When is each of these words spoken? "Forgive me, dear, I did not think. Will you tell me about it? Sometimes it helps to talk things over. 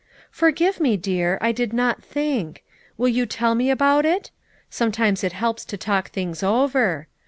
"Forgive 0.31 0.79
me, 0.79 0.97
dear, 0.97 1.37
I 1.41 1.51
did 1.51 1.73
not 1.73 2.01
think. 2.03 2.63
Will 2.97 3.07
you 3.09 3.27
tell 3.27 3.53
me 3.53 3.69
about 3.69 4.03
it? 4.03 4.31
Sometimes 4.67 5.23
it 5.23 5.33
helps 5.33 5.63
to 5.65 5.77
talk 5.77 6.09
things 6.09 6.41
over. 6.41 7.05